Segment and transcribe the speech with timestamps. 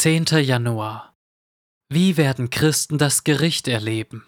[0.00, 0.24] 10.
[0.40, 1.14] Januar.
[1.90, 4.24] Wie werden Christen das Gericht erleben?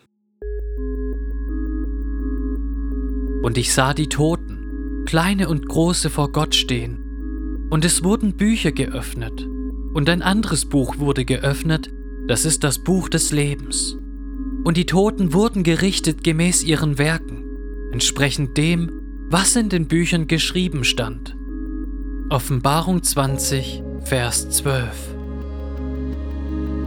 [3.43, 7.69] Und ich sah die Toten, kleine und große vor Gott stehen.
[7.71, 9.49] Und es wurden Bücher geöffnet.
[9.95, 11.89] Und ein anderes Buch wurde geöffnet,
[12.29, 13.97] das ist das Buch des Lebens.
[14.65, 17.45] Und die Toten wurden gerichtet gemäß ihren Werken,
[17.93, 18.91] entsprechend dem,
[19.31, 21.35] was in den Büchern geschrieben stand.
[22.29, 25.22] Offenbarung 20, Vers 12.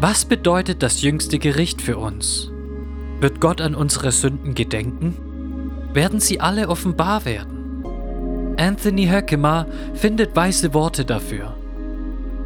[0.08, 2.52] Was bedeutet das jüngste Gericht für uns?
[3.22, 5.18] Wird Gott an unsere Sünden gedenken?
[5.96, 7.84] Werden sie alle offenbar werden?
[8.56, 9.66] Anthony Höckemer
[9.96, 11.58] findet weiße Worte dafür.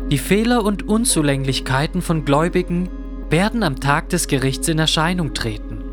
[0.10, 2.88] Die Fehler und Unzulänglichkeiten von Gläubigen
[3.30, 5.84] werden am Tag des Gerichts in Erscheinung treten.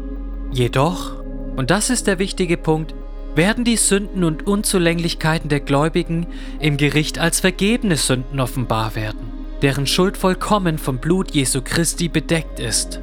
[0.52, 1.16] Jedoch,
[1.56, 2.94] und das ist der wichtige Punkt,
[3.34, 6.28] werden die Sünden und Unzulänglichkeiten der Gläubigen
[6.60, 12.60] im Gericht als vergebene Sünden offenbar werden, deren Schuld vollkommen vom Blut Jesu Christi bedeckt
[12.60, 13.00] ist.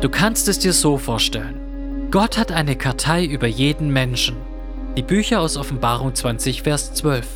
[0.00, 2.08] Du kannst es dir so vorstellen.
[2.10, 4.36] Gott hat eine Kartei über jeden Menschen.
[4.96, 7.26] Die Bücher aus Offenbarung 20, Vers 12.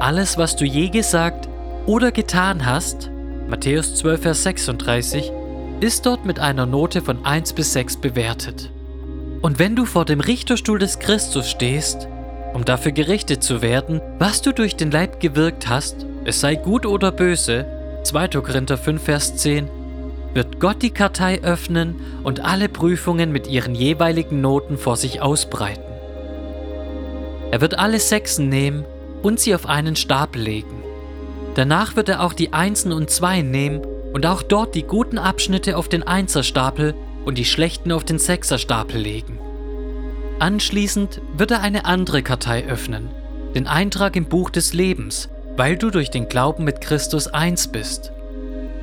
[0.00, 1.48] Alles, was du je gesagt
[1.86, 3.10] oder getan hast,
[3.48, 5.30] Matthäus 12, Vers 36,
[5.80, 8.70] ist dort mit einer Note von 1 bis 6 bewertet.
[9.42, 12.08] Und wenn du vor dem Richterstuhl des Christus stehst,
[12.54, 16.86] um dafür gerichtet zu werden, was du durch den Leib gewirkt hast, es sei gut
[16.86, 17.66] oder böse,
[18.04, 18.28] 2.
[18.28, 19.68] Korinther 5, Vers 10,
[20.34, 25.82] wird Gott die Kartei öffnen und alle Prüfungen mit ihren jeweiligen Noten vor sich ausbreiten.
[27.50, 28.84] Er wird alle Sechsen nehmen
[29.22, 30.82] und sie auf einen Stapel legen.
[31.54, 33.82] Danach wird er auch die Einsen und Zweien nehmen
[34.14, 39.00] und auch dort die guten Abschnitte auf den Einserstapel und die schlechten auf den Sechserstapel
[39.00, 39.38] legen.
[40.42, 43.12] Anschließend wird er eine andere Kartei öffnen,
[43.54, 48.10] den Eintrag im Buch des Lebens, weil du durch den Glauben mit Christus eins bist.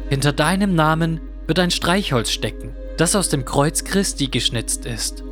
[0.07, 5.25] Hinter deinem Namen wird ein Streichholz stecken, das aus dem Kreuz Christi geschnitzt ist.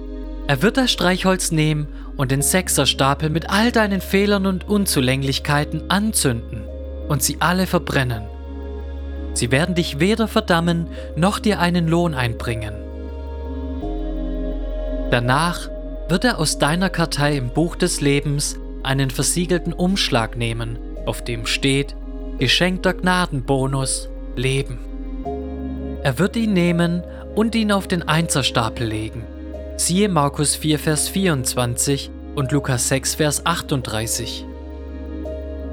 [0.47, 6.65] Er wird das Streichholz nehmen und den Sechserstapel mit all deinen Fehlern und Unzulänglichkeiten anzünden
[7.07, 8.23] und sie alle verbrennen.
[9.33, 12.73] Sie werden dich weder verdammen noch dir einen Lohn einbringen.
[15.09, 15.69] Danach
[16.09, 21.45] wird er aus deiner Kartei im Buch des Lebens einen versiegelten Umschlag nehmen, auf dem
[21.45, 21.95] steht
[22.40, 24.79] Geschenkter Gnadenbonus Leben.
[26.03, 27.03] Er wird ihn nehmen
[27.35, 29.23] und ihn auf den Einserstapel legen.
[29.75, 34.45] Siehe Markus 4, Vers 24 und Lukas 6, Vers 38.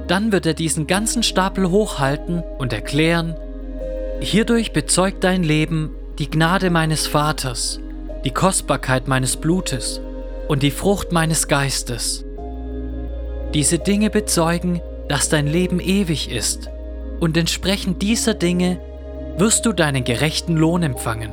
[0.08, 3.36] Dann wird er diesen ganzen Stapel hochhalten und erklären,
[4.20, 7.80] Hierdurch bezeugt dein Leben die Gnade meines Vaters
[8.24, 10.00] die Kostbarkeit meines Blutes
[10.48, 12.24] und die Frucht meines Geistes.
[13.54, 16.68] Diese Dinge bezeugen, dass dein Leben ewig ist,
[17.20, 18.80] und entsprechend dieser Dinge
[19.38, 21.30] wirst du deinen gerechten Lohn empfangen.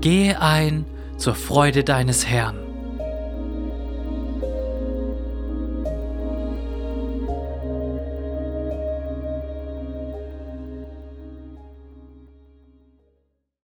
[0.00, 0.84] Gehe ein
[1.16, 2.69] zur Freude deines Herrn.